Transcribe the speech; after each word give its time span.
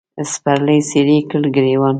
سپرلي 0.31 0.77
څیرې 0.89 1.17
کړ 1.29 1.43
ګرېوان 1.55 1.89